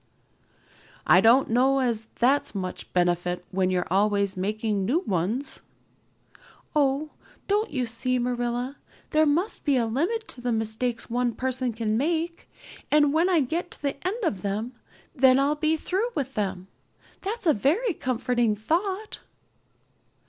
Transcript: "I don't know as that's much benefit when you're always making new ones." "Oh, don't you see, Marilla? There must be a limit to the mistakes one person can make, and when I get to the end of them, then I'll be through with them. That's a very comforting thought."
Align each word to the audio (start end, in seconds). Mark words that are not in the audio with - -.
"I 1.05 1.21
don't 1.21 1.47
know 1.51 1.77
as 1.77 2.07
that's 2.15 2.55
much 2.55 2.91
benefit 2.91 3.45
when 3.51 3.69
you're 3.69 3.85
always 3.91 4.35
making 4.35 4.83
new 4.83 5.01
ones." 5.01 5.59
"Oh, 6.75 7.11
don't 7.47 7.69
you 7.69 7.85
see, 7.85 8.17
Marilla? 8.17 8.77
There 9.11 9.27
must 9.27 9.63
be 9.63 9.77
a 9.77 9.85
limit 9.85 10.27
to 10.29 10.41
the 10.41 10.51
mistakes 10.51 11.07
one 11.07 11.35
person 11.35 11.71
can 11.71 11.97
make, 11.99 12.49
and 12.89 13.13
when 13.13 13.29
I 13.29 13.41
get 13.41 13.69
to 13.69 13.81
the 13.83 14.03
end 14.07 14.23
of 14.23 14.41
them, 14.41 14.73
then 15.13 15.37
I'll 15.37 15.53
be 15.53 15.77
through 15.77 16.09
with 16.15 16.33
them. 16.33 16.67
That's 17.21 17.45
a 17.45 17.53
very 17.53 17.93
comforting 17.93 18.55
thought." 18.55 19.19